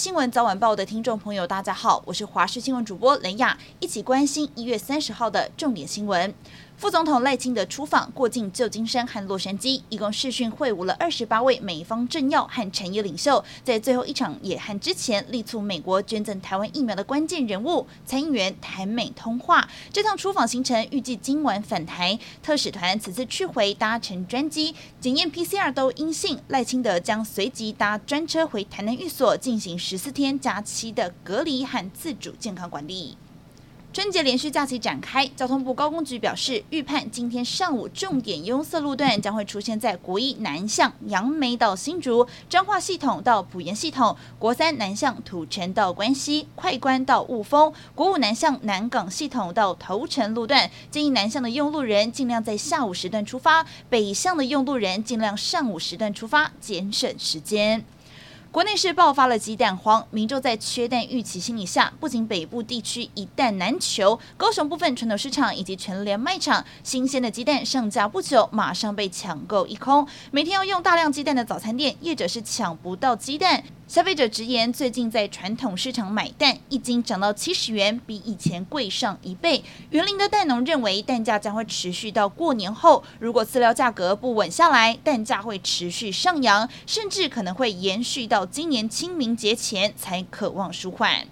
[0.00, 6.32] 新闻早晚报的听众朋友，大家好，我是华视新闻主播雷亚，一起关心一月三十号的重点新闻。
[6.80, 13.44] 副总统赖清德出访过境旧金山和洛杉矶，一共视讯会晤了二十八位美方政要和产业领袖。
[13.62, 19.68] 在最后一场也和之前力促美国捐赠台湾疫苗的关键人物参议员台美通话。
[19.92, 22.18] 这趟出访行程预计今晚返台。
[22.42, 26.40] 特使团此次去回搭乘专机，检验 PCR 都阴性。
[26.48, 33.18] 赖清德将随即搭专车回台南寓所进行十四天加期的隔离和自主健康管理。
[33.92, 50.70] 春节连续假期展开，交通部高工局表示，预判今天上午重点拥塞路段将会出现在国一南向杨梅到新竹、彰化系统到埔盐系统、国三南向土城到关西、快关到雾峰、国五南向南港系统到头城路段。
[50.88, 57.84] 建议南向的用路人尽量在下午时段出发，北向的用路人尽量上午时段出发，节省时间。
[58.52, 70.04] 国内是爆发了鸡蛋荒，民众在缺蛋预期心理下，不仅北部地区一蛋难求，高雄部分传统市场以及全联卖场，新鲜的鸡蛋上架不久，马上被抢购一空。
[70.32, 73.62] 每天要用大量鸡蛋的早餐店，业者是抢不到鸡蛋。
[73.90, 79.64] 消费者直言，最近在传统市场买蛋，一斤涨到七十元，比以前贵上一倍。
[79.90, 91.26] 园林的蛋农认为，蛋价将会持续到过年后，如果饲料价格不稳下来，蛋价会持续上扬，甚至可能会延续到今年清明节前才渴望舒缓。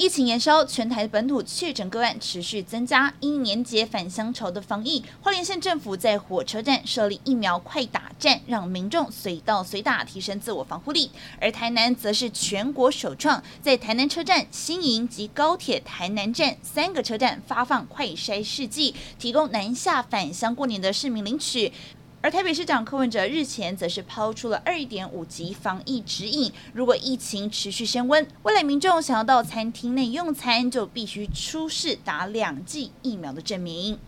[0.00, 3.12] 疫情延烧，全台本土确诊个案持续增加。
[3.20, 11.10] 因年节返乡潮的防疫，花莲县政府在火车站设立疫苗快打站，让民众随到随打，提升自我防护力。
[11.38, 21.70] 而台南则是全国首创，在台南车站、新营及高铁台南站三个车站发放快筛试剂，提供南下返乡过年的市民领取。
[22.22, 33.98] 而台北市长柯文哲日前则是抛出了二点五级防疫指引，如果疫情持续升温，未来民众想要到餐厅内用餐，就必须出示打两剂疫苗的证明。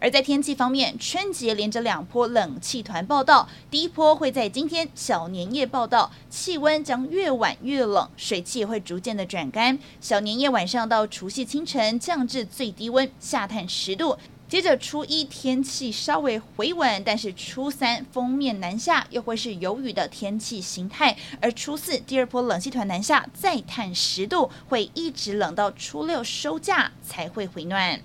[0.00, 14.16] 而在天气方面，春节连着两波冷气团报道，第一波会在今天小年夜报道，气温将越晚越冷，水汽也会逐渐的转干，小年夜晚上到除夕清晨降至最低温下探十度。
[14.54, 28.00] 接着初一天气稍微回稳，但是初三封面南下又会是有雨的天气形态，而初四第二波冷气团南下再探十度，会一直冷到初六收假才会回暖。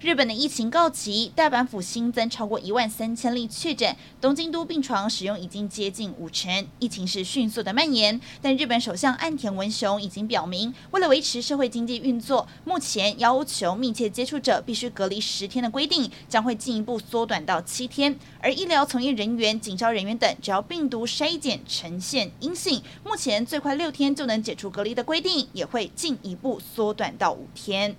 [0.00, 8.20] 日本的疫情告急，大阪府新增超过一万三千例确诊，东京都病床使用已经接近五成，疫情是迅速的蔓延。
[8.40, 27.96] 但日本首相岸田文雄已经表明，为了维持社会经济运作，目前要求密切接触者必须隔离十天的规定将会进一步缩短到七天，而医疗从业人员、警消人员等，只要病毒筛检呈现阴性，目前最快六天就能解除隔离的规定，也会进一步缩短到五天。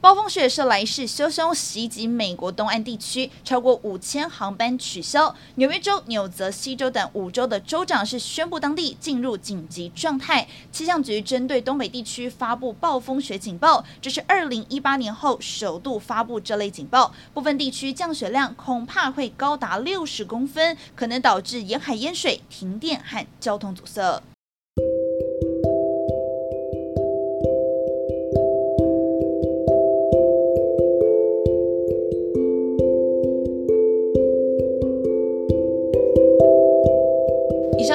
[0.00, 5.34] 暴风雪是来势汹汹，袭击美国东岸地区，超过五千航班取消。
[5.56, 10.46] 纽约州、纽泽西州等五州的州长是宣布当地进入紧急状态。
[10.70, 17.12] 气象局针对东北地区发布暴风雪警报，这是二零一八年后首度发布这类警报。
[17.34, 24.22] 部分地区降雪量恐怕会高达六十公分，可能导致沿海淹水、停电和交通阻塞。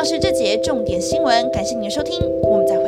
[0.04, 2.83] 是这节重点新闻，感谢您的收听，我们再。